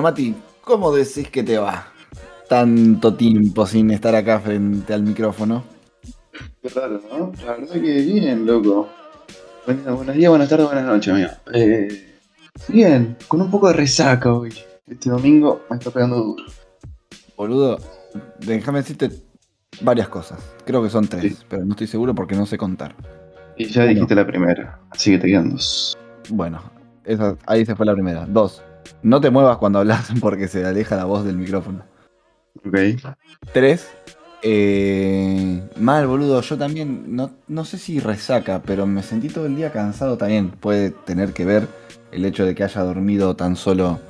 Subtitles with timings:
[0.00, 1.88] Bueno, Mati, ¿cómo decís que te va?
[2.48, 5.62] Tanto tiempo sin estar acá frente al micrófono.
[6.62, 7.32] Qué raro, ¿no?
[7.44, 8.88] La verdad que bien, loco.
[9.66, 11.28] Bueno, buenos días, buenas tardes, buenas noches, amigo.
[11.52, 12.16] Eh,
[12.68, 14.54] bien, con un poco de resaca hoy.
[14.86, 16.44] Este domingo me está pegando duro.
[17.36, 17.78] Boludo,
[18.38, 19.10] déjame decirte
[19.82, 20.38] varias cosas.
[20.64, 21.44] Creo que son tres, Sí.
[21.46, 22.94] pero no estoy seguro porque no sé contar.
[23.58, 23.94] Y ya Bueno.
[23.96, 25.98] dijiste la primera, así que te quedan dos.
[26.30, 26.62] Bueno,
[27.04, 28.24] esa, ahí se fue la primera.
[28.24, 28.62] Dos,
[29.02, 31.84] no te muevas cuando hablas porque se aleja la voz del micrófono.
[32.64, 32.76] Ok.
[33.52, 33.88] Tres,
[34.42, 36.40] eh, mal, boludo.
[36.40, 40.50] Yo también, no, no sé si resaca, pero me sentí todo el día cansado también.
[40.50, 41.68] Puede tener que ver
[42.12, 44.00] el hecho de que haya dormido tan solo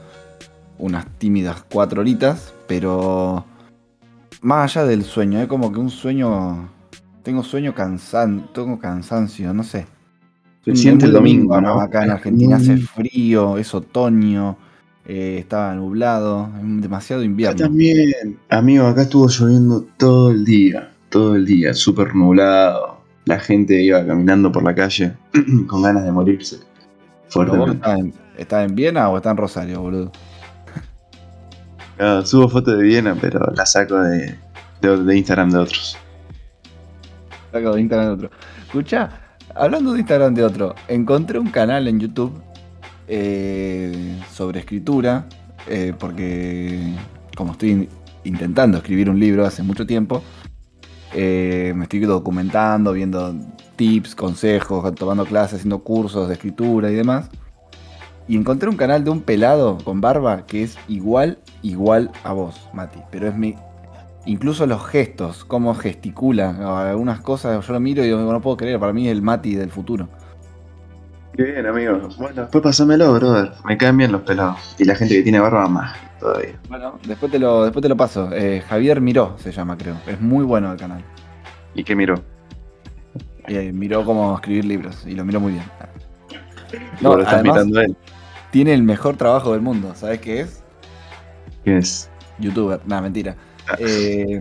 [0.79, 3.45] unas tímidas cuatro horitas, pero
[4.41, 6.71] más allá del sueño, es como que un sueño.
[7.23, 9.87] Tengo sueño cansan, tengo cansancio, no sé.
[10.65, 11.81] Se Un siente el domingo, ¿no?
[11.81, 14.59] Acá en Argentina hace frío, es otoño,
[15.07, 17.59] eh, estaba nublado, es demasiado Acá invierno.
[17.59, 18.39] también.
[18.51, 20.93] Amigo, acá estuvo lloviendo todo el día.
[21.09, 23.01] Todo el día, súper nublado.
[23.25, 25.15] La gente iba caminando por la calle
[25.67, 26.59] con ganas de morirse.
[27.33, 28.19] ¿Pero vos Fuertemente.
[28.37, 30.13] ¿Estás en, en Viena o estás en Rosario, boludo?
[31.99, 34.39] Ah, subo fotos de Viena, pero la saco de,
[34.81, 35.97] de, de Instagram de otros.
[37.53, 38.31] Saco de Instagram de otro.
[38.67, 39.11] Escucha,
[39.61, 42.33] hablando de Instagram de otro, encontré un canal en YouTube
[43.09, 45.27] eh, sobre escritura,
[45.69, 46.95] eh, porque
[47.37, 47.89] como estoy in-
[48.25, 50.23] intentando escribir un libro hace mucho tiempo,
[51.13, 53.35] eh, me estoy documentando, viendo
[53.77, 57.29] tips, consejos, tomando clases, haciendo cursos de escritura y demás.
[58.29, 62.69] Y encontré un canal de un pelado con barba que es igual, igual a vos,
[62.73, 63.01] Mati.
[63.11, 63.57] Pero es mi.
[64.31, 68.79] Incluso los gestos, cómo gesticula, algunas cosas, yo lo miro y digo, no puedo creer,
[68.79, 70.09] para mí es el Mati del futuro.
[71.37, 72.09] Qué bien, amigo.
[72.17, 73.51] Bueno, después pásamelo, brother.
[73.65, 74.77] Me caen bien los pelados.
[74.79, 76.61] Y la gente que tiene barba más todavía.
[76.69, 78.31] Bueno, después te lo, después te lo paso.
[78.33, 79.97] Eh, Javier Miró se llama, creo.
[80.07, 81.03] Es muy bueno el canal.
[81.75, 82.15] ¿Y qué miro?
[83.49, 85.65] Eh, miró cómo escribir libros y lo miró muy bien.
[87.01, 87.97] No, lo estás mirando él.
[88.53, 89.93] tiene el mejor trabajo del mundo.
[89.97, 90.63] ¿Sabes qué es?
[91.65, 92.09] ¿Qué es?
[92.39, 92.81] Youtuber.
[92.87, 93.35] Nada, mentira.
[93.79, 94.41] Eh,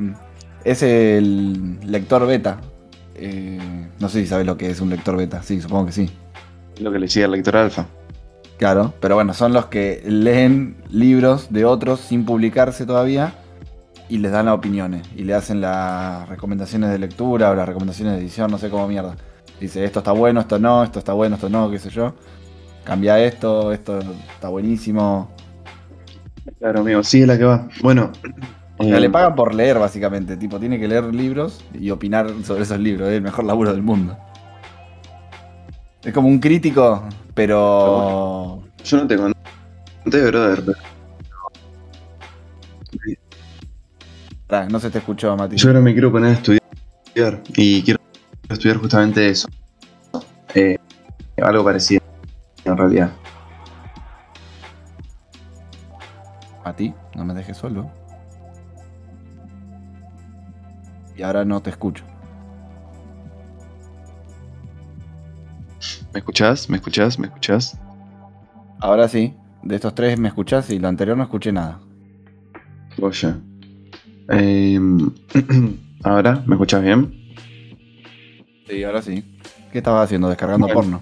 [0.63, 2.59] es el lector beta.
[3.15, 3.59] Eh,
[3.99, 5.43] no sé si sabes lo que es un lector beta.
[5.43, 6.09] Sí, supongo que sí.
[6.79, 7.85] Lo que le sigue al lector alfa.
[8.57, 13.33] Claro, pero bueno, son los que leen libros de otros sin publicarse todavía
[14.09, 18.15] y les dan las opiniones y le hacen las recomendaciones de lectura o las recomendaciones
[18.15, 19.15] de edición, no sé cómo mierda.
[19.61, 22.15] Dice, esto está bueno, esto no, esto está bueno, esto no, qué sé yo.
[22.83, 23.99] Cambia esto, esto
[24.33, 25.29] está buenísimo.
[26.59, 27.03] Claro, amigo.
[27.03, 27.67] Sigue la que va.
[27.81, 28.11] Bueno.
[28.79, 30.37] O sea, eh, le pagan por leer, básicamente.
[30.37, 33.09] Tipo, tiene que leer libros y opinar sobre esos libros.
[33.09, 34.17] Es el mejor laburo del mundo.
[36.01, 37.03] Es como un crítico,
[37.33, 38.63] pero...
[38.85, 40.63] Yo no te conté, brother.
[44.47, 45.57] pero No se te escuchó, Mati.
[45.57, 46.61] Yo ahora me quiero poner a estudiar.
[47.57, 47.99] Y quiero
[48.47, 49.49] estudiar justamente eso.
[50.55, 50.77] Eh,
[51.43, 52.01] algo parecido,
[52.63, 53.11] en realidad.
[56.63, 57.98] Mati, no me dejes solo.
[61.19, 62.05] Y ahora no te escucho.
[66.13, 66.69] ¿Me escuchás?
[66.69, 67.19] ¿Me escuchás?
[67.19, 67.77] ¿Me escuchás?
[68.79, 71.81] Ahora sí, de estos tres me escuchás y lo anterior no escuché nada.
[73.01, 73.33] Oye.
[74.29, 74.79] Eh,
[76.05, 77.13] ahora, ¿me escuchás bien?
[78.69, 79.21] Sí, ahora sí.
[79.73, 80.29] ¿Qué estabas haciendo?
[80.29, 81.01] ¿Descargando Bueno.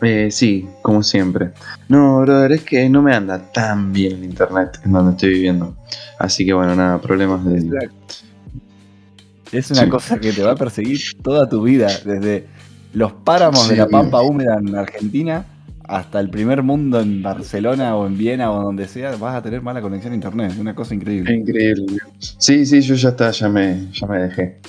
[0.00, 1.50] Eh, sí, como siempre.
[1.90, 5.76] No, brother, es que no me anda tan bien el internet en donde estoy viviendo.
[6.18, 7.90] Así que bueno, nada, problemas de...
[9.52, 9.88] Es una Sí.
[9.88, 12.46] cosa que te va a perseguir toda tu vida, desde
[12.92, 15.44] los páramos de la pampa húmeda en Argentina
[15.84, 19.60] hasta el primer mundo en Barcelona o en Viena o donde sea, vas a tener
[19.60, 20.52] mala conexión a internet.
[20.52, 21.34] Es una cosa increíble.
[21.34, 21.98] Increíble.
[22.18, 24.60] Sí, sí, yo ya está, ya me, ya me dejé.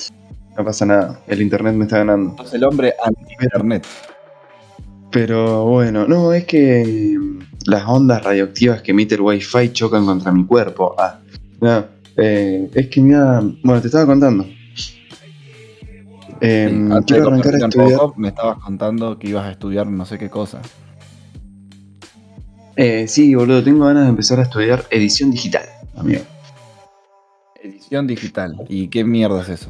[0.58, 2.36] No pasa nada, el internet me está ganando.
[2.38, 3.86] Sos el hombre anti-internet.
[5.12, 10.32] Pero bueno, no, es que mm, las ondas radioactivas que emite el wifi chocan contra
[10.32, 10.96] mi cuerpo.
[10.98, 11.20] Ah,
[11.60, 11.86] no,
[12.18, 14.46] eh, es que mira, bueno, te estaba contando.
[16.42, 18.00] Eh, Sí, antes de quiero arrancar a estudiar.
[18.18, 20.62] Me estabas contando que ibas a estudiar no sé qué cosa.
[22.76, 25.66] Eh, sí, boludo, tengo ganas de empezar a estudiar edición digital,
[25.96, 26.22] amigo.
[27.62, 28.56] Edición digital.
[28.70, 29.70] ¿Y qué mierda es eso?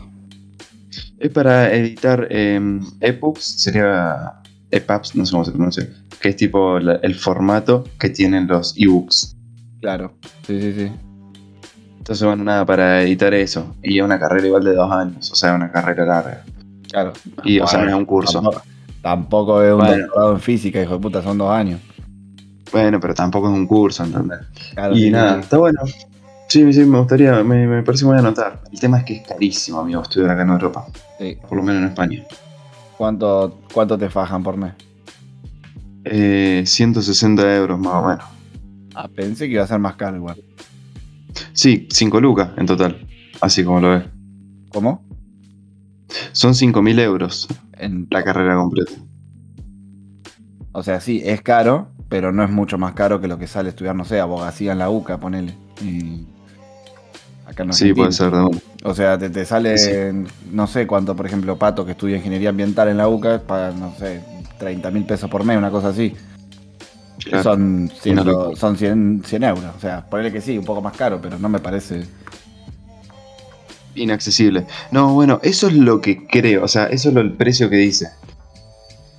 [1.19, 2.59] Es para editar eh,
[3.01, 4.33] EPUBs, sería
[4.71, 5.89] EPUBs, no sé cómo se pronuncia,
[6.21, 9.35] que es tipo la- el formato que tienen los ebooks.
[9.81, 10.13] Claro.
[10.47, 10.91] Sí, sí, sí.
[11.97, 13.75] Entonces, bueno, nada, para editar eso.
[13.83, 16.43] Y es una carrera igual de dos años, o sea, una carrera larga.
[16.91, 17.13] Claro.
[17.43, 18.41] Y, o sea, no es un curso.
[18.41, 18.61] Tampoco,
[19.01, 19.97] tampoco es un Bueno.
[20.03, 21.79] doctorado en física, hijo de puta, son dos años.
[22.71, 24.39] Bueno, pero tampoco es un curso, ¿entendés?
[24.73, 25.79] Claro, y nada, está bueno.
[26.47, 28.61] Sí, sí, me gustaría, me, me parece muy anotar.
[28.71, 30.85] El tema es que es carísimo, amigo, estudiar acá en Europa,
[31.19, 31.37] Sí.
[31.47, 32.23] por lo menos en España.
[32.97, 34.73] ¿Cuánto, ¿Cuánto te fajan por mes?
[36.03, 38.25] Eh, 160 euros más o menos.
[38.95, 40.37] Ah, pensé que iba a ser más caro igual.
[41.53, 43.07] Sí, 5 lucas en total,
[43.39, 44.03] así como lo ves.
[44.69, 45.03] ¿Cómo?
[46.33, 47.47] Son 5.000 euros
[47.77, 48.91] En, la carrera completa.
[50.71, 53.69] o sea, sí, es caro, pero no es mucho más caro que lo que sale
[53.69, 55.55] estudiar, no sé, abogacía en la UCA, ponele.
[55.81, 56.25] Y
[57.45, 58.31] acá en Sí, puede ser.
[58.83, 59.91] O sea, te, te sale, Sí.
[60.51, 63.93] no sé cuánto, por ejemplo, Pato, que estudia ingeniería ambiental en la UCA, paga, no
[63.97, 64.21] sé,
[64.59, 66.13] 30 mil pesos por mes, una cosa así.
[67.23, 67.43] Claro.
[67.43, 68.55] Son, ciento- Una locura.
[68.57, 69.75] son 100, 100 euros.
[69.77, 72.05] O sea, ponele que sí, un poco más caro, pero no me parece.
[73.95, 74.65] Inaccesible.
[74.91, 77.77] No, bueno, eso es lo que creo, o sea, eso es lo, el precio que
[77.77, 78.09] dice.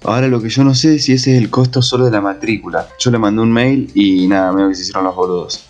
[0.05, 2.21] Ahora lo que yo no sé es si ese es el costo solo de la
[2.21, 2.89] matrícula.
[2.99, 5.65] Yo le mandé un mail y nada, medio que se hicieron los boludos.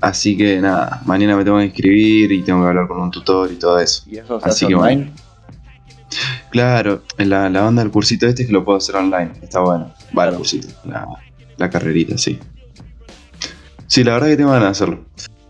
[0.00, 3.50] Así que nada, mañana me tengo que inscribir y tengo que hablar con un tutor
[3.52, 4.02] y todo eso.
[4.06, 5.12] ¿Y eso se hace online?
[6.50, 9.32] Claro, la, la onda del cursito este es que lo puedo hacer online.
[9.42, 9.92] Está bueno.
[10.16, 11.06] Va, el cursito, la,
[11.56, 12.38] la carrerita, sí.
[13.86, 15.04] Sí, la verdad que tengo ganas de hacerlo.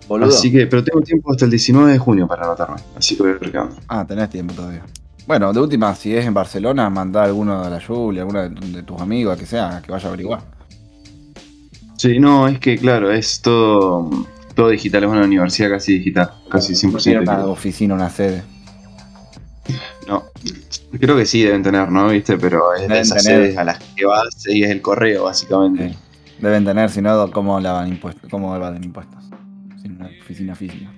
[0.09, 0.29] Boludo.
[0.29, 2.77] Así que, pero tengo tiempo hasta el 19 de junio para anotarme.
[2.97, 3.77] Así que voy a ver qué onda.
[3.89, 4.85] Ah, tenés tiempo todavía.
[5.27, 8.49] Bueno, de última, si es en Barcelona, mandá a alguno de la Julia, alguno de,
[8.49, 10.41] de tus amigos, a que sea, que vaya a averiguar.
[11.97, 14.11] Sí, no, es que claro, es todo,
[14.55, 18.45] todo digital, es una universidad casi digital, casi No 100% tiene una oficina, una sede.
[20.07, 20.25] No,
[21.01, 22.09] creo que sí deben tener, ¿no?
[22.09, 22.39] ¿Viste?
[22.39, 23.43] Pero es de Deben esas tener.
[23.43, 25.91] sedes a las que vas y es el correo, básicamente.
[25.91, 25.99] Sí.
[26.39, 29.16] Deben tener, si no, cómo lavan impuestos, cómo evaden impuestos.
[29.87, 30.91] Sin una oficina física.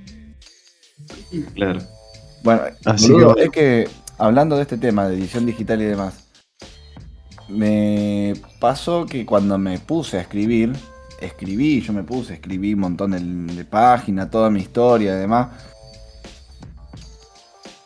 [1.55, 1.81] Claro.
[2.43, 6.25] Bueno, Así boludo, que- es que hablando de este tema de edición digital y demás,
[7.49, 10.73] me pasó que cuando me puse a escribir,
[11.20, 13.20] escribí, yo me puse, escribí un montón de,
[13.55, 15.49] de páginas, toda mi historia y demás.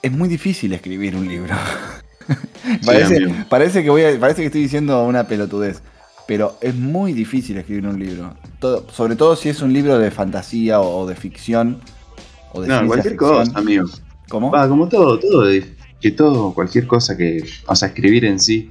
[0.03, 1.55] Es muy difícil escribir un libro.
[2.87, 5.83] parece, parece que voy a- parece que estoy diciendo una pelotudez.
[6.33, 8.33] Pero es muy difícil escribir un libro.
[8.59, 11.77] Todo- sobre todo si es un libro de fantasía o, o de ficción.
[12.55, 13.37] O de No, cualquier ficción.
[13.45, 13.85] cosa, amigo.
[14.31, 14.51] ¿Cómo?
[14.51, 15.45] Va, como todo, todo,
[16.01, 18.71] que todo, cualquier cosa que, o sea, escribir en sí.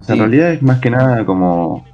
[0.00, 0.20] O sea, Sí.
[0.22, 1.84] En realidad es más que nada como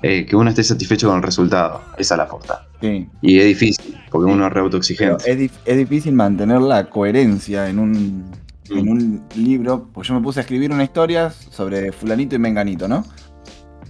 [0.00, 1.80] eh, que uno esté satisfecho con el resultado.
[1.98, 2.68] Esa es la porta.
[2.80, 3.08] Sí.
[3.20, 4.34] Y es difícil, porque Sí.
[4.36, 5.28] uno es re autoexigente.
[5.28, 8.24] es, dif- es difícil mantener la coherencia en un,
[8.70, 8.78] Mm.
[8.78, 9.88] en un libro.
[9.92, 13.04] Pues yo me puse a escribir una historia sobre fulanito y menganito, ¿no?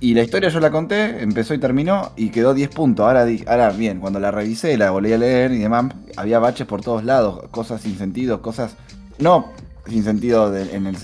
[0.05, 3.07] Y la historia yo la conté, empezó y terminó y quedó 10 puntos.
[3.07, 5.87] Ahora, ahora bien, cuando la revisé, la volví a leer y demás,
[6.17, 8.77] había baches por todos lados, cosas sin sentido, cosas...
[9.19, 9.47] No
[9.87, 10.97] sin sentido de- en, el,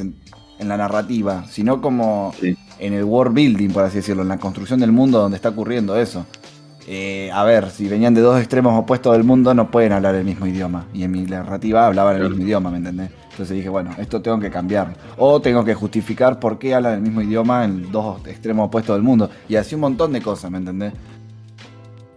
[0.58, 2.54] en la narrativa, sino como Sí.
[2.78, 5.96] en el world building, por así decirlo, en la construcción del mundo donde está ocurriendo
[5.96, 6.26] eso.
[6.86, 10.24] Eh, a ver, si venían de dos extremos opuestos del mundo, no pueden hablar el
[10.24, 10.86] mismo idioma.
[10.92, 12.30] Y en mi narrativa hablaban el Claro.
[12.34, 13.10] mismo idioma, ¿me entendés?
[13.40, 14.94] Entonces dije, bueno, esto tengo que cambiar.
[15.16, 19.02] O tengo que justificar por qué hablan el mismo idioma en dos extremos opuestos del
[19.02, 19.30] mundo.
[19.48, 20.92] Y así un montón de cosas, ¿me entendés?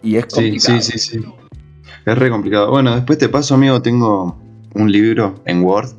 [0.01, 0.81] Y es Sí, complicado.
[0.81, 1.25] sí, sí, sí.
[2.05, 2.71] Es re complicado.
[2.71, 4.37] Bueno, después te paso, amigo, tengo
[4.75, 5.91] un libro en Word,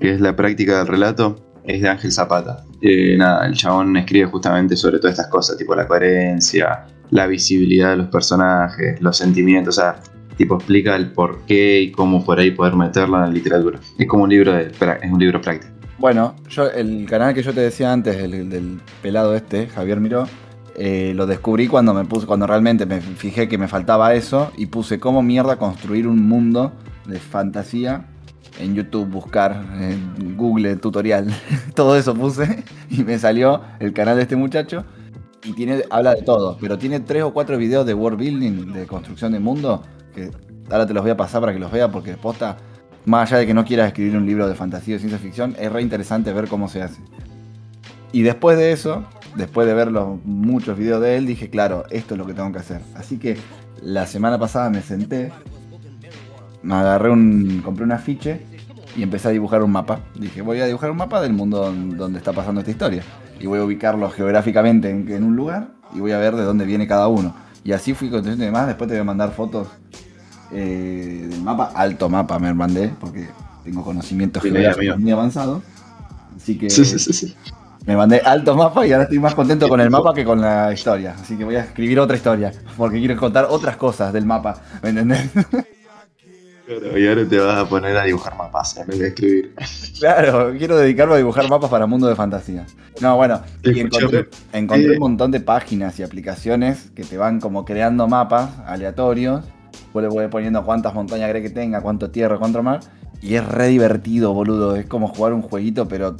[0.00, 2.64] que es la práctica del relato, es de Ángel Zapata.
[2.80, 7.90] Eh, nada, el chabón escribe justamente sobre todas estas cosas, tipo la coherencia, la visibilidad
[7.90, 10.00] de los personajes, los sentimientos, o sea,
[10.38, 13.78] tipo explica el por qué y cómo por ahí poder meterlo en la literatura.
[13.98, 15.74] Es como un libro de, es un libro práctico.
[15.98, 20.26] Bueno, yo el canal que yo te decía antes, el del pelado este, Javier Miró,
[20.76, 24.66] eh, lo descubrí cuando me puse, cuando realmente me fijé que me faltaba eso y
[24.66, 26.72] puse cómo mierda construir un mundo
[27.04, 28.06] de fantasía
[28.60, 31.26] en YouTube, buscar en Google tutorial,
[31.74, 34.84] todo eso puse y me salió el canal de este muchacho
[35.44, 38.86] y tiene, habla de todo, pero tiene tres o cuatro videos de world building, de
[38.86, 39.82] construcción de mundo,
[40.14, 40.30] que
[40.70, 42.56] ahora te los voy a pasar para que los veas porque posta,
[43.04, 45.72] más allá de que no quieras escribir un libro de fantasía o ciencia ficción, es
[45.72, 47.00] re interesante ver cómo se hace.
[48.12, 49.04] Y después de eso,
[49.36, 52.50] después de ver los muchos videos de él, dije, claro, esto es lo que tengo
[52.52, 52.80] que hacer.
[52.94, 53.36] Así que
[53.82, 55.30] la semana pasada me senté,
[56.62, 57.62] me agarré un.
[57.64, 58.40] compré un afiche
[58.96, 60.00] y empecé a dibujar un mapa.
[60.18, 63.02] Dije, voy a dibujar un mapa del mundo don- donde está pasando esta historia.
[63.40, 66.64] Y voy a ubicarlo geográficamente en, en un lugar y voy a ver de dónde
[66.64, 67.34] viene cada uno.
[67.64, 68.66] Y así fui construyendo y demás.
[68.66, 69.68] Después te voy a mandar fotos
[70.52, 71.72] eh, del mapa.
[71.74, 73.28] Alto mapa me mandé, porque
[73.64, 75.62] tengo conocimientos Bien, geográficos muy avanzados.
[76.36, 77.34] Así que Sí, sí, sí, sí.
[77.86, 80.72] me mandé alto mapa y ahora estoy más contento con el mapa que con la
[80.72, 81.14] historia.
[81.20, 82.52] Así que voy a escribir otra historia.
[82.76, 84.60] Porque quiero contar otras cosas del mapa.
[84.82, 85.30] ¿Me entendés?
[86.68, 89.54] Claro, y ahora te vas a poner a dibujar mapas en vez de escribir.
[89.98, 92.66] Claro, quiero dedicarme a dibujar mapas para mundo de fantasía.
[93.00, 94.92] No, bueno, y encontré, encontré eh.
[94.92, 99.46] un montón de páginas y aplicaciones que te van como creando mapas aleatorios.
[99.94, 102.80] Vos le voy poniendo cuántas montañas cree que tenga, cuánto tierra, cuánto mar.
[103.22, 104.76] Y es re divertido, boludo.
[104.76, 106.16] Es como jugar un jueguito, pero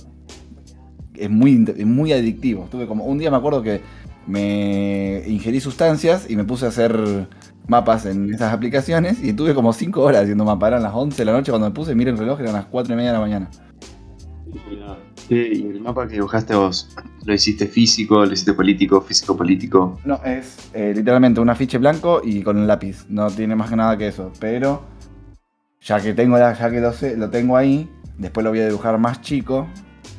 [1.15, 2.65] es muy, es muy adictivo.
[2.65, 3.05] Estuve como.
[3.05, 3.83] Un día me acuerdo que
[4.29, 7.27] me ingerí sustancias y me puse a hacer
[7.67, 10.69] mapas en esas aplicaciones y estuve como 5 horas haciendo mapas.
[10.69, 12.93] Eran las 11 de la noche cuando me puse, mira el reloj, eran las 4
[12.93, 13.51] y media de la mañana.
[15.29, 16.89] Sí, y el mapa que dibujaste vos,
[17.25, 20.01] ¿lo hiciste físico, lo hiciste político, físico-político?
[20.05, 23.05] No, es eh, literalmente un afiche blanco y con un lápiz.
[23.11, 24.33] No tiene más que nada que eso.
[24.41, 24.83] Pero
[25.83, 28.67] ya que tengo la- ya que lo sé, lo tengo ahí, después lo voy a
[28.69, 29.67] dibujar más chico.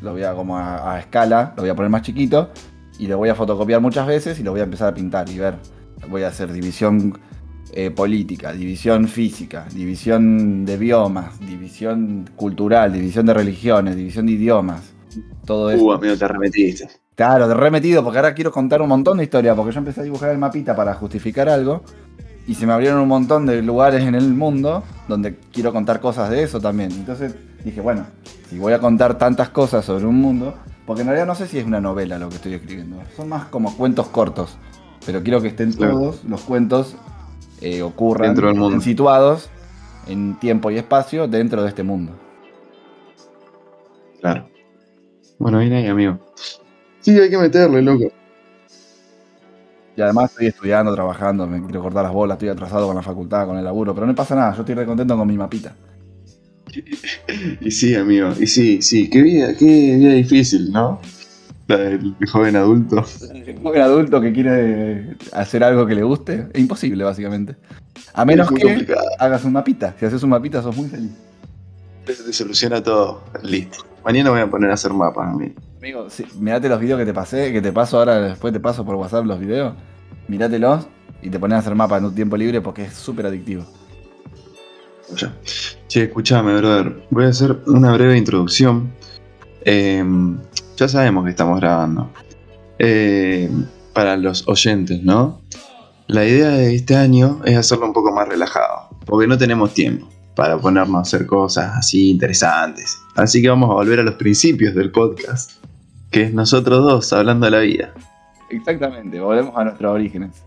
[0.03, 2.51] Lo voy a como a, a escala, lo voy a poner más chiquito.
[2.99, 5.39] Y lo voy a fotocopiar muchas veces y lo voy a empezar a pintar y
[5.39, 5.55] ver.
[6.07, 7.17] Voy a hacer división
[7.71, 14.93] eh, política, división física, división de biomas, división cultural, división de religiones, división de idiomas.
[15.45, 15.83] Todo eso.
[15.83, 16.89] Uh, amigo, te arremetiste.
[17.15, 20.03] Claro, de remetido, porque ahora quiero contar un montón de historias, porque yo empecé a
[20.03, 21.83] dibujar el mapita para justificar algo,
[22.47, 26.29] y se me abrieron un montón de lugares en el mundo donde quiero contar cosas
[26.29, 26.91] de eso también.
[26.91, 28.05] Entonces dije, bueno,
[28.49, 30.55] si voy a contar tantas cosas sobre un mundo,
[30.89, 33.45] porque en realidad no sé si es una novela lo que estoy escribiendo, son más
[33.45, 34.57] como cuentos cortos,
[35.05, 35.93] pero quiero que estén Claro.
[35.99, 36.95] todos los cuentos
[37.61, 38.69] eh, ocurran, Dentro del mundo.
[38.69, 39.51] estén situados
[40.07, 42.13] en tiempo y espacio dentro de este mundo.
[44.19, 44.49] Claro.
[45.37, 46.17] Bueno, bien ahí, amigo.
[47.01, 48.05] Sí, hay que meterle, loco.
[49.95, 53.45] Y además estoy estudiando, trabajando, me quiero cortar las bolas, estoy atrasado con la facultad,
[53.45, 55.75] con el laburo, pero no pasa nada, yo estoy re contento con mi mapita.
[57.61, 61.01] Y sí, amigo, y sí, sí, qué vida, qué vida difícil, ¿no?
[61.67, 63.05] La del joven adulto.
[63.63, 67.55] Un adulto que quiere hacer algo que le guste, es imposible básicamente.
[68.13, 69.01] A menos que complicado.
[69.19, 69.95] hagas un mapita.
[69.99, 71.11] Si haces un mapita sos muy feliz.
[72.07, 73.23] Eso te soluciona todo.
[73.43, 73.85] Listo.
[74.03, 75.53] Mañana voy a poner a hacer mapas, amigo.
[75.77, 78.83] Amigo, sí, mirate los videos que te pasé, que te paso ahora, después te paso
[78.83, 79.75] por WhatsApp los videos.
[80.27, 80.87] Mirátelos
[81.21, 83.63] y te pones a hacer mapas en un tiempo libre porque es súper adictivo.
[85.15, 85.33] Ya.
[85.89, 87.03] Che, escuchame, brother.
[87.09, 88.91] Voy a hacer una breve introducción.
[89.65, 90.05] Eh,
[90.77, 92.11] ya sabemos que estamos grabando.
[92.77, 93.49] Eh,
[93.91, 95.41] para los oyentes, ¿no?
[96.05, 98.89] La idea de este año es hacerlo un poco más relajado.
[99.03, 102.95] Porque no tenemos tiempo para ponernos a hacer cosas así interesantes.
[103.15, 105.53] Así que vamos a volver a los principios del podcast.
[106.11, 107.93] Que es nosotros dos hablando de la vida.
[108.51, 110.43] Exactamente, volvemos a nuestros orígenes.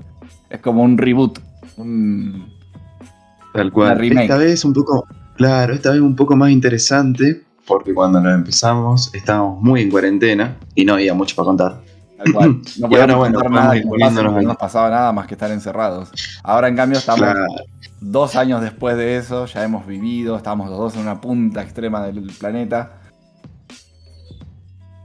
[0.49, 1.41] Es como un reboot.
[1.79, 2.49] Un...
[3.53, 3.91] Tal cual.
[3.91, 4.23] Una remake.
[4.23, 5.05] Esta vez un poco,
[5.37, 10.57] claro, esta vez un poco más interesante, porque cuando lo empezamos estábamos muy en cuarentena
[10.75, 11.81] y no había mucho para contar.
[12.19, 12.61] Tal cual.
[12.79, 16.11] No Y ahora, podíamos bueno, nada nos no nos pasaba nada más que estar encerrados.
[16.43, 17.47] Ahora en cambio estamos Claro,
[18.01, 22.05] dos años después de eso, ya hemos vivido, estamos los dos en una punta extrema
[22.05, 22.99] del planeta.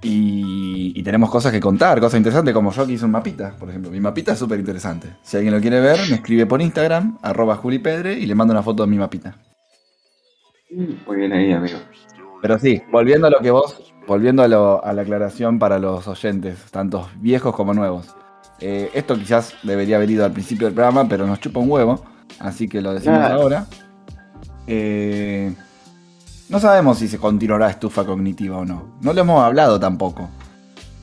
[0.02, 3.70] Y, y tenemos cosas que contar, cosas interesantes, como yo que hice un mapita, por
[3.70, 3.92] ejemplo.
[3.92, 5.10] Mi mapita es súper interesante.
[5.24, 8.64] Si alguien lo quiere ver, me escribe por Instagram, arroba julipedre, y le mando una
[8.64, 9.36] foto de mi mapita.
[10.70, 11.78] Muy bien ahí, amigo.
[12.42, 16.08] Pero sí, volviendo a lo que vos, volviendo a, lo- a la aclaración para los
[16.08, 18.08] oyentes, tantos viejos como nuevos.
[18.60, 22.04] Eh, esto quizás debería haber ido al principio del programa, pero nos chupa un huevo,
[22.40, 23.42] así que lo decimos Claro.
[23.42, 23.66] ahora.
[24.68, 25.54] Eh,
[26.50, 28.98] no sabemos si se continuará estufa cognitiva o no.
[29.02, 30.30] No lo hemos hablado tampoco.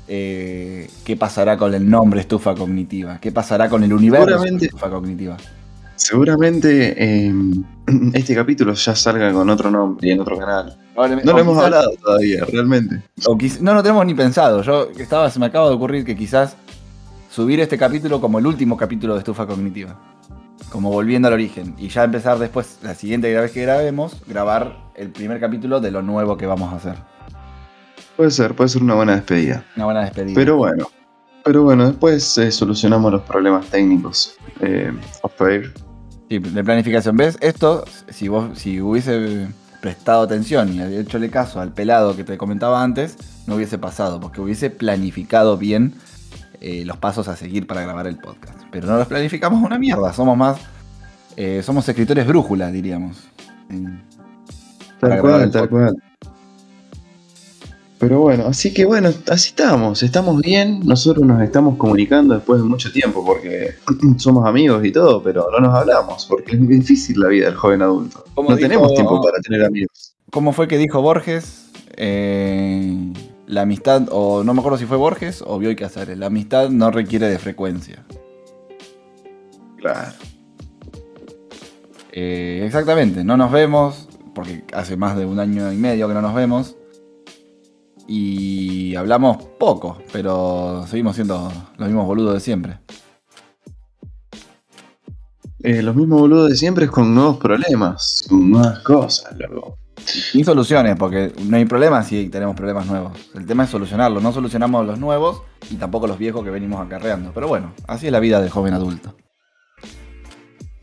[0.07, 3.19] Eh, ¿Qué pasará con el nombre estufa cognitiva?
[3.21, 5.37] ¿Qué pasará con el universo Seguramente- estufa cognitiva?
[5.97, 7.33] Seguramente eh,
[8.15, 10.77] este capítulo ya salga con otro nombre y en otro canal.
[10.97, 13.03] No lo hemos quizás- hablado todavía, realmente.
[13.27, 14.63] O quiz- no, no tenemos ni pensado.
[14.63, 16.57] Yo estaba, se me acaba de ocurrir que quizás
[17.31, 19.97] subir este capítulo como el último capítulo de Estufa Cognitiva.
[20.71, 21.75] Como volviendo al origen.
[21.79, 26.03] Y ya empezar después, la siguiente vez que grabemos, grabar el primer capítulo de lo
[26.03, 26.97] nuevo que vamos a hacer.
[28.17, 29.65] Puede ser, puede ser una buena despedida.
[29.77, 30.35] Una buena despedida.
[30.35, 30.89] Pero bueno,
[31.45, 34.37] pero bueno, después eh, solucionamos los problemas técnicos.
[34.61, 35.73] Eh, off air.
[36.29, 37.17] Sí, de planificación.
[37.17, 37.37] ¿Ves?
[37.41, 39.47] Esto, si vos si hubiese
[39.81, 44.41] prestado atención y hechole caso al pelado que te comentaba antes, no hubiese pasado, porque
[44.41, 45.93] hubiese planificado bien
[46.61, 48.59] eh, los pasos a seguir para grabar el podcast.
[48.71, 50.59] Pero no los planificamos una mierda, somos más.
[51.37, 53.19] eh, somos escritores brújulas, diríamos.
[53.69, 54.03] En-
[55.01, 55.71] Tal cual, tal podcast.
[55.71, 56.03] cual.
[57.99, 62.69] Pero bueno, así que bueno, así estamos, estamos bien, nosotros nos estamos comunicando después de
[62.69, 63.75] mucho tiempo porque
[64.19, 67.83] somos amigos y todo, pero no nos hablamos porque es difícil la vida del joven
[67.83, 68.25] adulto.
[68.35, 70.15] Como No dijo- tenemos tiempo para tener amigos.
[70.31, 71.71] ¿Cómo fue que dijo Borges?
[71.97, 73.13] Eh,
[73.47, 76.91] la amistad, o no me acuerdo si fue Borges o Bioy Casares, la amistad no
[76.91, 78.05] requiere de frecuencia.
[79.79, 80.13] Claro.
[82.13, 86.23] Eh, exactamente, no nos vemos, porque hace más de un año y medio que no
[86.23, 86.77] nos vemos.
[88.07, 92.79] Y hablamos poco, pero seguimos siendo los mismos boludos de siempre.
[95.63, 99.79] Eh, los mismos boludos de siempre es con nuevos problemas, con nuevas cosas, loco.
[100.05, 103.13] Sin soluciones, porque no hay problemas si tenemos problemas nuevos.
[103.35, 104.23] El tema es solucionarlos.
[104.23, 107.33] No solucionamos los nuevos y tampoco los viejos que venimos acarreando.
[107.33, 109.17] Pero bueno, así es la vida del joven adulto.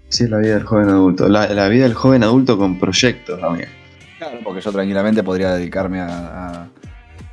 [0.10, 1.30] Así es la vida del joven adulto.
[1.30, 3.68] La, vida del joven adulto con proyectos, amigo.
[4.18, 6.68] Claro, porque yo tranquilamente podría dedicarme a,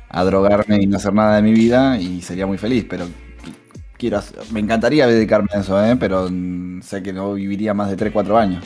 [0.09, 3.07] a, drogarme y no hacer nada de mi vida y sería muy feliz, pero
[3.97, 5.95] quiero me encantaría dedicarme a eso, ¿eh?
[5.97, 6.29] pero
[6.81, 8.65] sé que no viviría más de 3-4 años.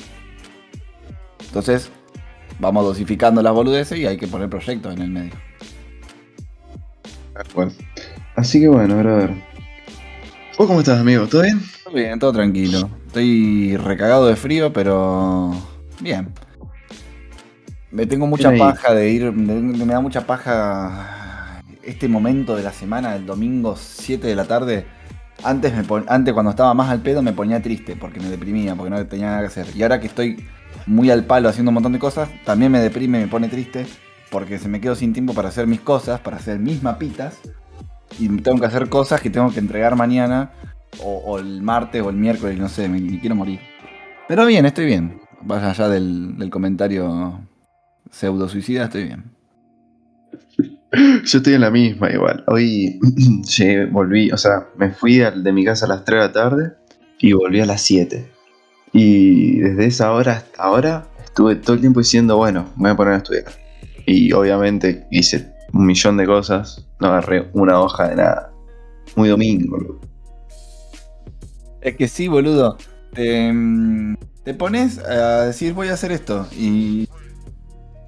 [1.46, 1.90] Entonces,
[2.60, 5.34] vamos dosificando las boludeces y hay que poner proyectos en el medio.
[8.36, 9.30] Así que bueno, a ver.
[10.58, 11.28] ¿Vos cómo estás, amigo?
[11.28, 11.60] ¿Todo bien?
[11.84, 12.90] Todo bien, todo tranquilo.
[13.08, 15.52] Estoy recagado de frío, pero
[16.00, 16.30] bien.
[17.92, 21.23] Me tengo mucha paja de ir, me, da mucha paja
[21.86, 24.86] este momento de la semana, el domingo 7 de la tarde.
[25.44, 28.90] Antes, me antes cuando estaba más al pedo me ponía triste porque me deprimía, porque
[28.90, 29.68] no tenía nada que hacer.
[29.76, 30.46] Y ahora que estoy
[30.86, 33.86] muy al palo haciendo un montón de cosas, también me deprime, me pone triste,
[34.30, 37.40] porque se me quedo sin tiempo para hacer mis cosas, para hacer mis mapitas,
[38.20, 40.52] y tengo que hacer cosas que tengo que entregar mañana,
[41.02, 43.60] o, el martes, o el miércoles, no sé, me, quiero morir.
[44.28, 45.20] Pero bien, estoy bien.
[45.42, 47.42] Vaya allá del, comentario
[48.12, 49.24] pseudo suicida, estoy bien.
[51.26, 52.44] Yo estoy en la misma igual.
[52.48, 53.00] Hoy
[53.92, 56.74] volví, o sea, me fui de mi casa a las 3 de la tarde
[57.20, 58.30] y volví a las 7.
[58.92, 62.96] Y desde esa hora hasta ahora estuve todo el tiempo diciendo, bueno, me voy a
[62.96, 63.46] poner a estudiar.
[64.06, 68.52] Y obviamente hice un millón de cosas, no agarré una hoja de nada.
[69.16, 70.00] Muy domingo,
[71.82, 72.78] Es que sí, boludo.
[73.14, 77.08] Te, mm, te pones a decir voy a hacer esto y,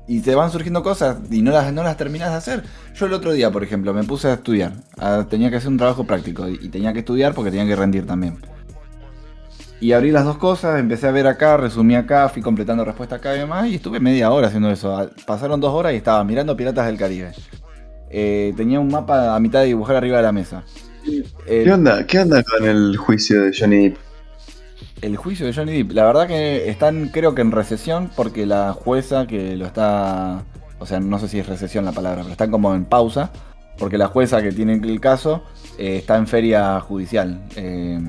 [0.08, 2.64] y te van surgiendo cosas y no las, no las terminas de hacer.
[2.96, 4.74] Yo el otro día, por ejemplo, me puse a estudiar.
[5.30, 8.38] tenía que hacer un trabajo práctico y tenía que estudiar porque tenía que rendir también.
[9.82, 13.36] Y abrí las dos cosas, empecé a ver acá, resumí acá, fui completando respuesta acá
[13.36, 15.12] y demás, y estuve media hora haciendo eso.
[15.26, 17.34] Pasaron dos horas y estaba mirando Piratas del Caribe.
[18.10, 20.64] Eh, tenía un mapa a mitad de dibujar arriba de la mesa.
[21.46, 22.06] ¿Qué onda?
[22.08, 23.94] ¿Qué onda con el juicio de Johnny?
[25.06, 28.74] El juicio de Johnny Depp, la verdad que están creo que en recesión porque la
[28.74, 30.44] jueza que lo está,
[30.80, 33.30] o sea, no sé si es recesión la palabra, pero están como en pausa
[33.78, 35.44] porque la jueza que tiene el caso
[35.78, 37.40] eh, está en feria judicial.
[37.56, 38.00] Eh,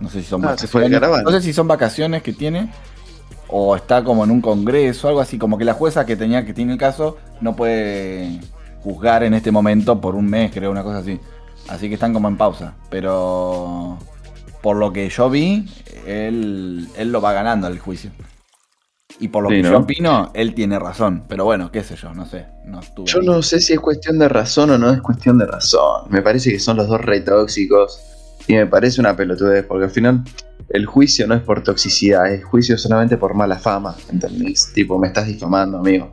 [0.00, 1.00] no sé si son ah, vacaciones.
[1.00, 2.68] No sé si son vacaciones que tiene.
[3.46, 6.52] O está como en un congreso, algo así, como que la jueza que tenía que
[6.52, 8.40] tiene el caso no puede
[8.82, 11.20] juzgar en este momento por un mes, creo, una cosa así.
[11.68, 12.74] Así que están como en pausa.
[12.90, 13.98] Pero
[14.62, 15.66] por lo que yo vi,
[16.06, 18.10] él, él lo va ganando el juicio.
[19.20, 21.24] Y por lo que yo opino, él tiene razón.
[21.28, 22.46] Pero bueno, qué sé yo, no sé.
[23.04, 26.04] yo no sé si es cuestión de razón o no es cuestión de razón.
[26.10, 28.00] Me parece que son los dos re tóxicos.
[28.46, 30.22] Y me parece una pelotudez, porque al final
[30.70, 34.72] el juicio no es por toxicidad, es juicio solamente por mala fama, ¿entendés?
[34.72, 36.12] Tipo, me estás difamando, amigo.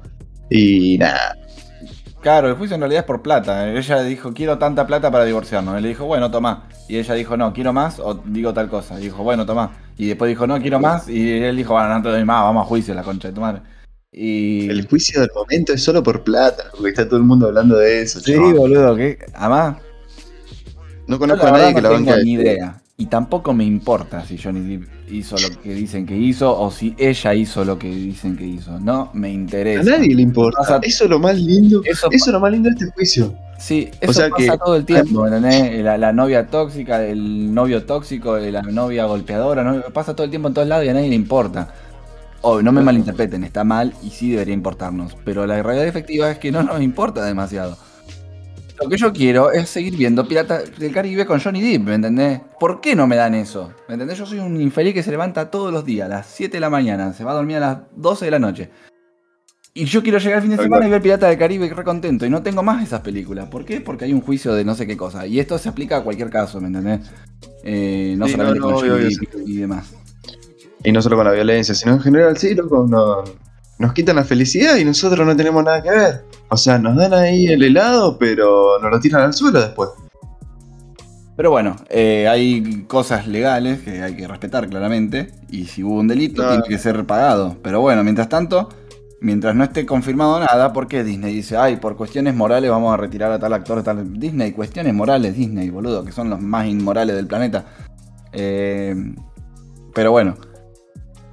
[0.50, 1.38] Y nada.
[2.26, 3.72] Claro, el juicio en realidad es por plata.
[3.72, 5.78] Ella dijo, quiero tanta plata para divorciarnos.
[5.78, 6.68] Él le dijo, bueno, toma.
[6.90, 9.00] Y ella dijo, no, quiero más o digo tal cosa.
[9.00, 9.74] Y dijo, bueno, toma.
[9.96, 11.08] Y después dijo, no, quiero más.
[11.08, 13.42] Y él dijo, bueno, no te doy más, vamos a juicio, la concha de tu
[13.42, 13.62] madre.
[14.12, 14.68] Y...
[14.68, 18.02] El juicio del momento es solo por plata, porque está todo el mundo hablando de
[18.02, 18.20] eso.
[18.20, 19.78] Sí, boludo, que además
[21.06, 22.10] no conozco a nadie que la banque.
[22.10, 22.82] No tengo ni idea.
[22.98, 26.96] Y tampoco me importa si Johnny Depp hizo lo que dicen que hizo o si
[26.98, 28.80] ella hizo lo que dicen que hizo.
[28.80, 29.82] No me interesa.
[29.82, 30.80] A nadie le importa.
[30.82, 31.82] eso es lo más lindo.
[31.86, 33.36] Eso, es lo más lindo de este juicio.
[33.58, 39.06] Sí, eso pasa todo el tiempo, La, la, novia tóxica, el novio tóxico, la novia
[39.06, 41.74] golpeadora, pasa todo el tiempo en todos lados y a nadie le importa.
[42.42, 45.18] O no me malinterpreten, está mal y sí debería importarnos.
[45.24, 47.78] Pero la realidad efectiva es que no nos importa demasiado.
[48.82, 52.42] Lo que yo quiero es seguir viendo Piratas del Caribe con Johnny Depp, ¿me entendés?
[52.60, 53.72] ¿Por qué no me dan eso?
[53.88, 54.18] ¿Me entendés?
[54.18, 56.70] Yo soy un infeliz que se levanta todos los días, a las 7 de la
[56.70, 58.70] mañana, se va a dormir a las 12 de la noche.
[59.74, 62.26] Y yo quiero llegar al fin de semana y ver Piratas del Caribe re contento.
[62.26, 63.50] Y no tengo más esas películas.
[63.50, 63.82] ¿Por qué?
[63.82, 65.28] Porque hay un juicio de no sé qué cosa.
[65.28, 67.02] Y esto se aplica a cualquier caso, ¿me entendés?
[67.62, 69.94] Eh, no solamente con Johnny Depp y demás.
[70.82, 73.24] Y no solo con la violencia, sino en general, sí, loco, no,
[73.78, 76.26] nos quitan la felicidad y nosotros no tenemos nada que ver.
[76.50, 79.90] O sea, nos dan ahí el helado, pero nos lo tiran al suelo después.
[81.36, 85.32] Pero bueno, eh, hay cosas legales que hay que respetar claramente.
[85.50, 87.58] Y si hubo un delito, tiene que ser pagado.
[87.62, 88.70] Pero bueno, mientras tanto,
[89.20, 92.98] mientras no esté confirmado nada, ¿por qué Disney dice, ay, por cuestiones morales vamos a
[92.98, 94.18] retirar a tal actor, tal.
[94.18, 97.66] Disney, cuestiones morales, Disney, boludo, que son los más inmorales del planeta.
[98.32, 98.96] Eh,
[99.94, 100.36] pero bueno,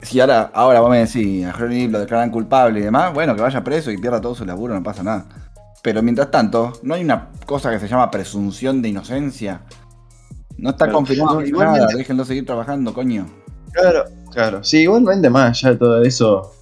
[0.03, 3.43] si ahora, ahora vos me decís, a Johnny lo declaran culpable y demás, bueno, que
[3.43, 5.25] vaya preso y pierda todo su laburo, no pasa nada.
[5.83, 9.63] Pero mientras tanto, no hay una cosa que se llama presunción de inocencia.
[10.59, 10.99] No está Claro.
[10.99, 13.27] confirmado No, igualmente- nada, déjenlo seguir trabajando, coño.
[13.73, 14.63] Claro, claro.
[14.63, 16.53] Sí, igualmente más, ya todo eso.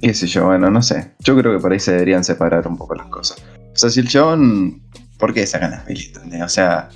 [0.00, 1.12] Qué sé yo, bueno, no sé.
[1.18, 3.38] Yo creo que por ahí se deberían separar un poco las cosas.
[3.74, 4.82] O sea, si el chabón.
[5.18, 6.12] ¿Por qué sacan las pelis?
[6.42, 6.88] O sea,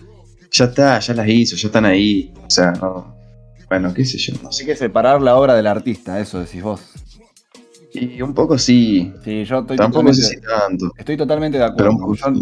[0.50, 2.32] ya está, ya las hizo, ya están ahí.
[2.46, 3.14] O sea, no.
[3.68, 4.64] Bueno, qué sé yo, no Hay sé.
[4.64, 6.80] que separar la obra del artista, eso decís vos.
[7.92, 9.12] Y un poco sí.
[9.24, 10.92] Sí, yo estoy Tampoco totalmente, sé si tanto.
[10.96, 11.92] estoy totalmente de Pero acuerdo.
[11.92, 12.32] un poco Yo,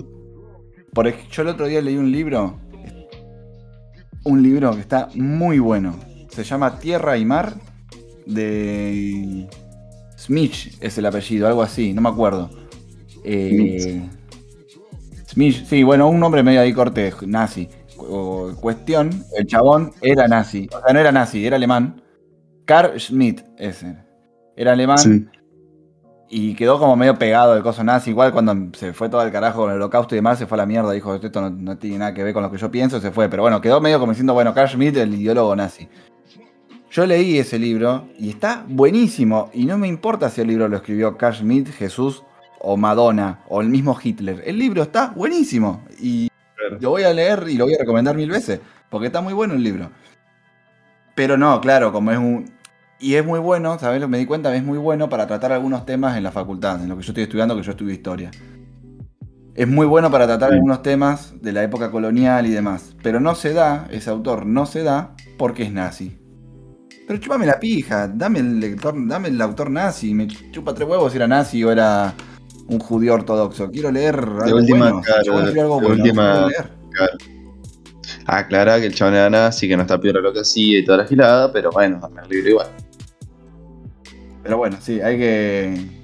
[0.93, 2.59] por yo el otro día leí un libro,
[4.25, 5.99] un libro que está muy bueno.
[6.29, 7.55] Se llama Tierra y Mar
[8.27, 9.49] de
[10.19, 12.51] Smith es el apellido, algo así, no me acuerdo.
[13.25, 14.03] Eh,
[15.29, 17.69] Smith, sí, bueno, un nombre medio ahí corte, nazi.
[18.07, 22.03] Cu- cuestión, el chabón era nazi, o sea, no era nazi, era alemán.
[22.65, 23.97] Carl Schmidt, ese.
[24.57, 25.27] Era alemán Sí.
[26.29, 28.11] y quedó como medio pegado el coso nazi.
[28.11, 30.59] Igual cuando se fue todo al carajo con el holocausto y demás, se fue a
[30.63, 30.93] la mierda.
[30.93, 33.29] Dijo, esto no, no tiene nada que ver con lo que yo pienso, se fue.
[33.29, 35.89] Pero bueno, quedó medio como diciendo, bueno, Carl Schmitt, el ideólogo nazi.
[36.91, 39.51] Yo leí ese libro y está buenísimo.
[39.55, 42.23] Y no me importa si el libro lo escribió Carl Schmitt, Jesús
[42.61, 44.43] o Madonna o el mismo Hitler.
[44.47, 45.83] El libro está buenísimo.
[46.01, 46.29] Y
[46.69, 46.79] Claro.
[46.81, 48.61] lo voy a leer y lo voy a recomendar mil veces.
[48.91, 49.91] Porque está muy bueno el libro.
[51.15, 52.51] Pero no, claro, como es un.
[52.99, 54.07] Y es muy bueno, ¿sabes?
[54.09, 56.97] Me di cuenta, es muy bueno para tratar algunos temas en la facultad, en lo
[56.97, 58.31] que yo estoy estudiando, que yo estudio historia.
[59.55, 60.55] Es muy bueno para tratar Sí.
[60.55, 62.95] algunos temas de la época colonial y demás.
[63.03, 66.17] Pero no se da, ese autor no se da porque es nazi.
[67.07, 71.11] Pero chupame la pija, dame el lector, dame el autor nazi, me chupa tres huevos
[71.13, 72.15] si era nazi o era
[72.73, 73.71] un judío ortodoxo.
[73.71, 75.03] Quiero leer algo última, bueno.
[75.03, 76.49] Claro, algo de bueno, última-.
[78.27, 80.99] Aclara que el chabón era nazi, que no está peor lo que hacía y toda
[80.99, 82.69] la gilada, pero bueno, dame el libro igual.
[84.43, 86.03] Pero bueno, sí, hay que.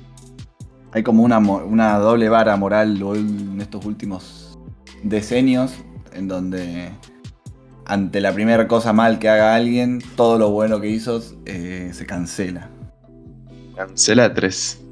[0.93, 4.59] Hay como una, una doble vara moral en estos últimos
[5.03, 5.73] decenios
[6.13, 6.91] en donde
[7.85, 12.07] ante la primera cosa mal que haga alguien, todo lo bueno que hizo eh, se
[12.07, 12.71] cancela.
[13.77, 14.88] Cancela 3.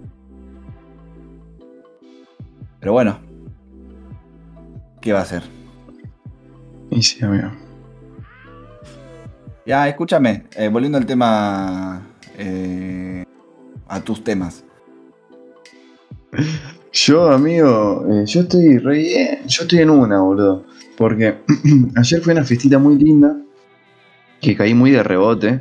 [2.87, 3.19] Pero bueno,
[5.01, 5.43] ¿qué va a hacer?
[6.89, 7.51] Y sí, amigo.
[9.67, 12.07] Ya, escúchame, eh, volviendo al tema.
[12.39, 13.25] eh,
[13.89, 14.65] a tus temas.
[16.93, 19.39] Yo, amigo, eh, yo estoy re bien.
[19.49, 20.65] Yo estoy en una, boludo.
[20.97, 21.39] Porque
[21.97, 23.37] ayer fue una fiestita muy linda.
[24.41, 25.61] Que caí muy de rebote.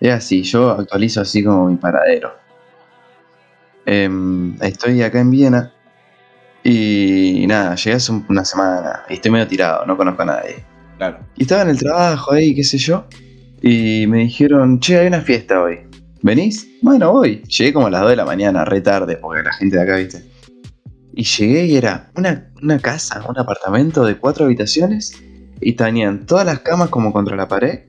[0.00, 2.32] Es así, yo actualizo así como mi paradero.
[3.84, 5.74] Em, estoy acá en Viena.
[6.64, 9.02] Y nada, llegué hace un- una semana.
[9.10, 10.64] Y estoy medio tirado, no conozco a nadie.
[10.98, 11.18] Claro.
[11.36, 13.06] Y estaba en el trabajo ahí, qué sé yo.
[13.60, 15.80] Y me dijeron, che, hay una fiesta hoy.
[16.22, 16.68] ¿Venís?
[16.82, 17.42] Bueno, voy.
[17.48, 19.96] Llegué como a las 2 de la mañana, re tarde, porque la gente de acá,
[19.96, 20.22] viste.
[21.14, 25.20] Y llegué y era una, una casa, un apartamento de cuatro habitaciones.
[25.60, 27.80] Y tenían todas las camas como contra la pared.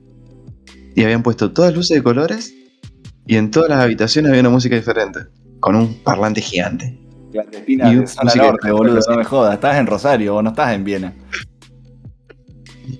[0.96, 2.54] Y habían puesto todas luces de colores.
[3.26, 5.20] Y en todas las habitaciones había una música diferente.
[5.60, 7.00] Con un parlante gigante.
[7.34, 9.54] Clandestina Y de zona norte, boludo, no me jodas.
[9.54, 11.12] Estás en Rosario, vos no estás en Viena.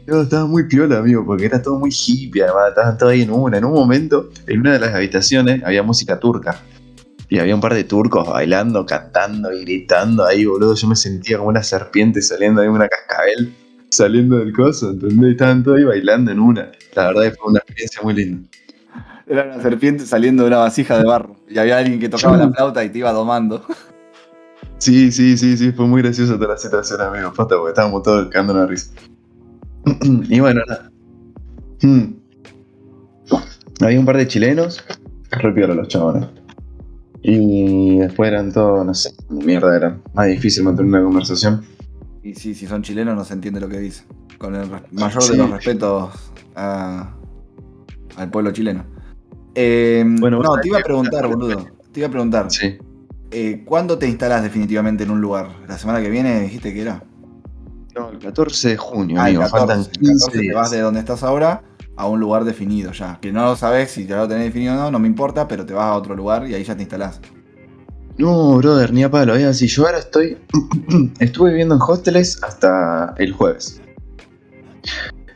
[0.06, 3.30] Yo estaba muy piola, amigo, porque era todo muy hippie, además, estaban todos ahí en
[3.30, 3.58] una.
[3.58, 6.60] En un momento, en una de las habitaciones había música turca.
[7.28, 10.74] Y había un par de turcos bailando, cantando y gritando ahí, boludo.
[10.74, 13.54] Yo me sentía como una serpiente saliendo de una cascabel,
[13.90, 15.32] saliendo del coso, ¿entendés?
[15.32, 16.72] Estaban todos ahí bailando en una.
[16.94, 18.48] La verdad que fue una experiencia muy linda.
[19.26, 21.36] Era una serpiente saliendo de una vasija de barro.
[21.48, 23.64] Y había alguien que tocaba la flauta y te iba domando.
[24.84, 27.32] Sí, sí, sí, sí, fue muy graciosa toda la situación, amigo.
[27.32, 28.90] Posta, porque estábamos todos cagando la risa.
[30.28, 30.90] y bueno, nada.
[31.80, 32.16] Hmm.
[33.80, 34.84] Había un par de chilenos,
[35.30, 36.26] re piola los chabones.
[37.22, 41.64] Y después eran todos, no sé, mierda, era más difícil mantener una conversación.
[42.22, 44.04] Y sí, si son chilenos no se entiende lo que dicen.
[44.36, 45.32] Con el mayor Sí.
[45.32, 46.10] de los respetos
[46.56, 47.14] a-
[48.16, 48.84] al pueblo chileno.
[49.54, 51.68] Eh, Bueno, no, te iba a preguntar, boludo.
[51.90, 52.50] Te iba a preguntar.
[52.50, 52.76] Sí.
[53.34, 55.48] Eh, ¿Cuándo te instalás definitivamente en un lugar?
[55.68, 57.02] ¿La semana que viene dijiste que era?
[57.94, 60.70] No, el 14 de junio, Ah, el amigo, 14, faltan el 15 14 te vas
[60.70, 61.62] de donde estás ahora
[61.96, 63.18] a un lugar definido ya.
[63.20, 65.66] Que no lo sabes si ya lo tenés definido o no, no me importa, pero
[65.66, 67.20] te vas a otro lugar y ahí ya te instalás.
[68.16, 69.66] No, brother, ni a palo, es así.
[69.66, 70.38] Yo ahora estoy.
[71.18, 73.80] Estuve viviendo en hosteles hasta el jueves.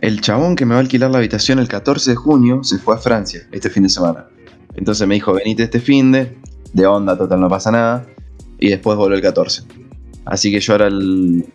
[0.00, 2.94] El chabón que me va a alquilar la habitación el 14 de junio se fue
[2.94, 4.28] a Francia este fin de semana.
[4.74, 6.38] Entonces me dijo: venite este fin de.
[6.72, 8.06] De onda, total, no pasa nada.
[8.58, 9.62] Y después voló el 14.
[10.24, 11.46] Así que yo ahora el.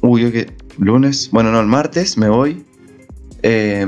[0.00, 0.52] Uy, ¿qué?
[0.78, 1.30] ¿Lunes?
[1.32, 2.64] Bueno, no, el martes me voy.
[3.42, 3.86] Eh,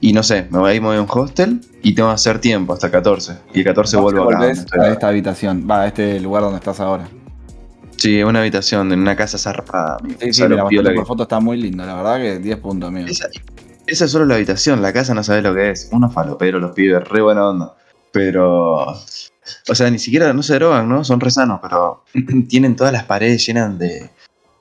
[0.00, 2.74] y no sé, me voy a ir a un hostel y tengo que hacer tiempo
[2.74, 3.38] hasta 14.
[3.54, 4.40] Y el 14 vuelvo acá.
[4.42, 7.08] A esta habitación, va, a este lugar donde estás ahora.
[7.96, 9.96] Sí, una habitación en una casa zarpada.
[10.00, 10.18] amigo.
[10.20, 12.88] Sí, sí, mira, bastante por que- foto está muy lindo, la verdad que 10 puntos,
[12.88, 13.06] amigo.
[13.08, 13.28] Esa,
[13.86, 15.88] esa es solo la habitación, la casa no sabes lo que es.
[15.92, 17.74] Unos faloperos, los pibes, re buena onda.
[18.12, 18.86] Pero.
[19.68, 21.04] O sea, ni siquiera no se drogan, ¿no?
[21.04, 22.04] Son re sanos, pero
[22.48, 24.10] tienen todas las paredes llenas de,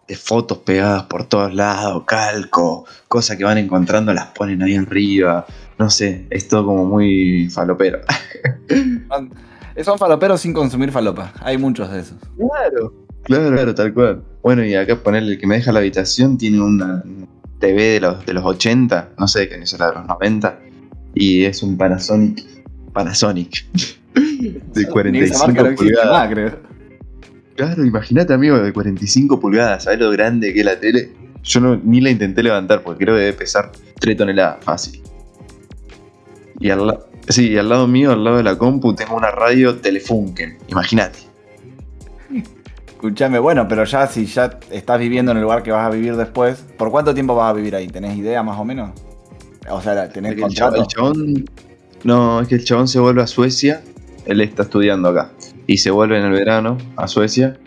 [0.07, 5.45] de fotos pegadas por todos lados, calco, cosas que van encontrando las ponen ahí arriba.
[5.77, 7.99] No sé, es todo como muy falopero.
[9.83, 12.17] Son- faloperos sin consumir falopa, hay muchos de esos.
[12.37, 12.93] Claro.
[13.23, 14.23] Claro, claro, tal cual.
[14.41, 17.03] Bueno, y acá ponerle el que me deja la habitación tiene una
[17.59, 20.59] TV de los, de los 80, no sé qué año será, de los 90.
[21.13, 22.43] Y es un Panasonic.
[22.93, 23.65] Panasonic.
[24.13, 26.29] De Esa 45 marca no existe pulgadas.
[26.31, 26.71] creo.
[27.55, 29.83] Claro, imagínate, amigo, de 45 pulgadas.
[29.83, 31.11] ¿Sabes lo grande que es la tele?
[31.43, 35.01] Yo no, ni la intenté levantar porque creo que debe pesar 3 toneladas fácil.
[36.59, 39.31] Y al, la- sí, y al lado mío, al lado de la compu, tengo una
[39.31, 40.57] radio Telefunken.
[40.67, 41.19] Imagínate.
[42.87, 46.15] Escuchame, bueno, pero ya si ya estás viviendo en el lugar que vas a vivir
[46.15, 47.87] después, ¿por cuánto tiempo vas a vivir ahí?
[47.87, 48.91] ¿Tenés idea más o menos?
[49.69, 51.11] O sea, ¿tenés Es que el chabón, contrato?
[51.11, 51.49] el chabón-
[52.03, 53.81] no, es que el chabón se vuelve a Suecia.
[54.25, 55.31] Él está estudiando acá.
[55.67, 57.57] Y se vuelve en el verano a Suecia.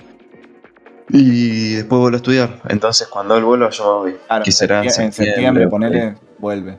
[1.11, 2.61] Y después vuelve a estudiar.
[2.69, 4.21] Entonces, cuando él vuelva, yo me voy.
[4.27, 6.79] Claro, que será en septiembre, septiembre, ponele, vuelve.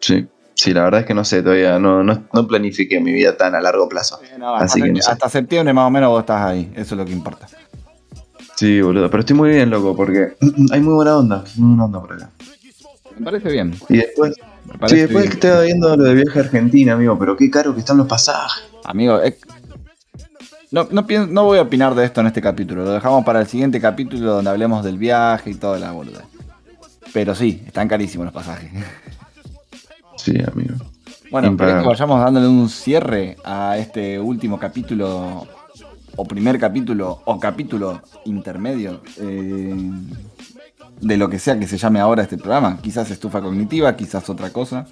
[0.00, 0.26] Sí.
[0.54, 1.78] Sí, la verdad es que no sé todavía.
[1.78, 4.20] No, no, no planifiqué mi vida tan a largo plazo.
[4.38, 5.10] No, hasta, Así que no sé.
[5.10, 7.48] hasta septiembre más o menos vos estás ahí, eso es lo que importa.
[8.54, 9.10] Sí, boludo.
[9.10, 10.36] Pero estoy muy bien, loco, porque
[10.72, 11.44] hay muy buena onda.
[11.56, 12.30] Muy buena onda por acá.
[13.18, 13.74] Me parece bien.
[13.88, 14.34] Y después.
[14.88, 17.18] Sí, después que estaba viendo lo de viaje a Argentina, amigo.
[17.18, 18.64] Pero qué caro que están los pasajes.
[18.84, 19.36] Amigo, es-
[20.70, 23.40] no, no, pienso- no voy a opinar de esto en este capítulo, lo dejamos para
[23.40, 26.24] el siguiente capítulo donde hablemos del viaje y toda la boluda.
[27.12, 28.70] Pero sí, están carísimos los pasajes.
[30.16, 30.74] Sí, amigo.
[31.30, 31.82] Bueno, ¿querés Impagable.
[31.82, 35.46] que vayamos dándole un cierre a este último capítulo,
[36.16, 39.74] o primer capítulo, o capítulo intermedio eh,
[41.00, 42.78] de lo que sea que se llame ahora este programa?
[42.80, 44.86] Quizás estufa cognitiva, quizás otra cosa.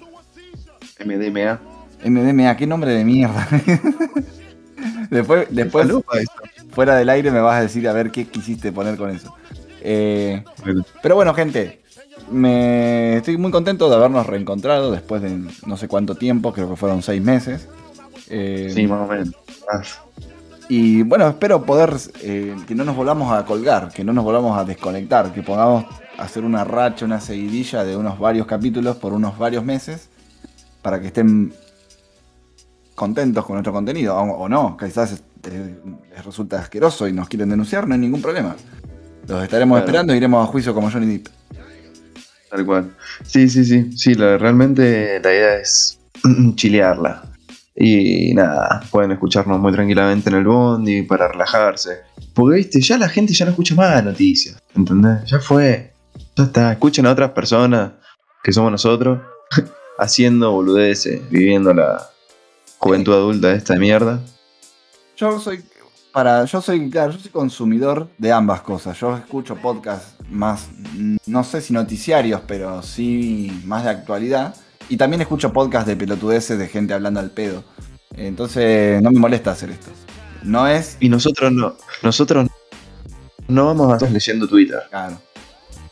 [1.03, 1.59] MDMA.
[2.05, 3.47] MDMA, qué nombre de mierda.
[5.09, 5.87] después, después
[6.71, 9.33] fuera del aire me vas a decir a ver qué quisiste poner con eso.
[9.81, 10.43] Eh,
[11.01, 11.81] pero bueno, gente,
[12.31, 16.75] me estoy muy contento de habernos reencontrado después de no sé cuánto tiempo, creo que
[16.75, 17.67] fueron seis meses.
[18.29, 19.29] Eh, Sí, más o menos.
[19.71, 19.81] Ah,
[20.69, 24.57] Y bueno, espero poder eh, que no nos volvamos a colgar, que no nos volvamos
[24.57, 25.85] a desconectar, que podamos
[26.17, 30.09] hacer una racha, una seguidilla de unos varios capítulos por unos varios meses
[30.81, 31.53] para que estén
[32.95, 35.75] contentos con nuestro contenido, o, o no, quizás eh,
[36.15, 38.55] les resulta asqueroso y nos quieren denunciar, no hay ningún problema.
[39.27, 39.85] Los estaremos Claro.
[39.85, 41.27] esperando y iremos a juicio como Johnny Depp.
[42.49, 42.95] Tal cual.
[43.23, 43.91] Sí, sí, sí.
[43.97, 45.99] Sí, la- realmente la idea es
[46.55, 47.23] chilearla.
[47.75, 52.01] Y nada, pueden escucharnos muy tranquilamente en el bondi para relajarse.
[52.33, 54.61] Porque, viste, ya la gente ya no escucha más noticias.
[54.75, 55.23] ¿Entendés?
[55.25, 55.93] Ya fue.
[56.35, 56.71] Ya está.
[56.71, 57.93] Escuchen a otras personas
[58.43, 59.19] que somos nosotros
[59.97, 62.09] haciendo boludeces, viviendo la
[62.77, 64.19] juventud adulta de esta mierda.
[65.17, 65.63] Yo soy
[66.11, 68.99] para yo soy claro, yo soy consumidor de ambas cosas.
[68.99, 70.67] Yo escucho podcasts más
[71.25, 74.55] no sé si noticiarios, pero sí más de actualidad
[74.93, 77.63] y también escucho podcasts de pelotudeces de gente hablando al pedo.
[78.15, 79.89] Entonces, no me molesta hacer esto.
[80.43, 81.75] No es Y nosotros no.
[82.03, 82.47] Nosotros
[83.47, 84.81] no vamos a estar leyendo Twitter.
[84.91, 85.17] Claro.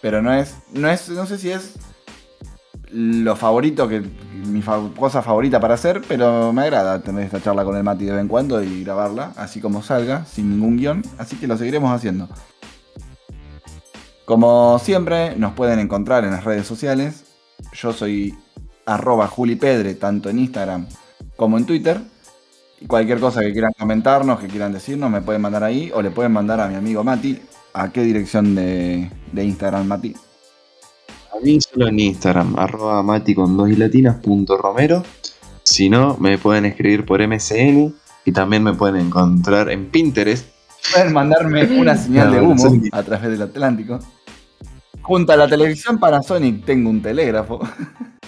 [0.01, 1.73] Pero no es, no es, no sé si es
[2.91, 4.03] lo favorito que
[4.45, 8.05] mi fa- cosa favorita para hacer, pero me agrada tener esta charla con el Mati
[8.05, 11.57] de vez en cuando y grabarla, así como salga, sin ningún guion, así que lo
[11.57, 12.29] seguiremos haciendo.
[14.25, 17.23] Como siempre, nos pueden encontrar en las redes sociales.
[17.73, 18.35] Yo soy
[18.85, 20.87] arroba julipedre, tanto en Instagram
[21.35, 21.99] como en Twitter.
[22.79, 26.11] Y cualquier cosa que quieran comentarnos, que quieran decirnos, me pueden mandar ahí o le
[26.11, 27.39] pueden mandar a mi amigo Mati.
[27.73, 30.15] ¿A qué dirección de, de Instagram, Mati?
[31.33, 35.03] A mí solo en Instagram, arroba mati con dos y latinas punto romero.
[35.63, 37.93] Si no, me pueden escribir por MSN
[38.25, 40.45] y también me pueden encontrar en Pinterest.
[40.93, 43.99] Pueden mandarme una señal de humo a través del Atlántico.
[45.01, 47.59] Junto a la televisión Panasonic tengo un telégrafo.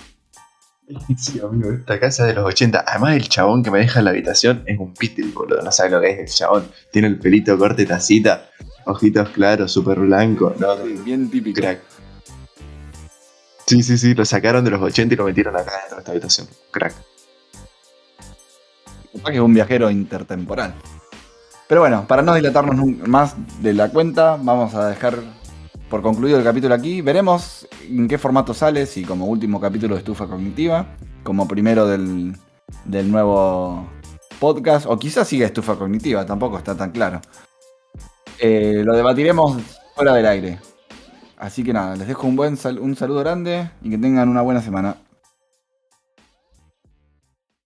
[1.18, 2.84] Sí, amigo, esta casa de los 80.
[2.88, 5.62] Además, el chabón que me deja en la habitación es un Beatle, boludo.
[5.62, 6.68] No sabe lo que es el chabón.
[6.92, 8.50] Tiene el pelito corte tacita,
[8.86, 10.54] ojitos claros, súper blanco.
[10.60, 11.60] No, no, Bien típico.
[11.62, 11.80] crack.
[13.66, 16.12] Sí, sí, sí, lo sacaron de los 80 y lo metieron acá dentro de esta
[16.12, 16.48] habitación.
[16.72, 16.94] Crack.
[19.14, 20.74] Capaz que es un viajero intertemporal.
[21.68, 25.18] Pero bueno, para no dilatarnos más de la cuenta, vamos a dejar
[25.94, 27.02] por concluido el capítulo aquí.
[27.02, 30.88] Veremos en qué formato sale, si como último capítulo de Estufa Cognitiva,
[31.22, 32.36] como primero del,
[32.86, 33.86] del nuevo
[34.40, 37.22] podcast, o quizás siga Estufa Cognitiva, tampoco está tan claro.
[38.40, 39.62] Eh, lo debatiremos
[39.94, 40.60] fuera del aire.
[41.38, 44.64] Así que nada, les dejo un buen un saludo grande y que tengan una buena
[44.64, 44.98] semana.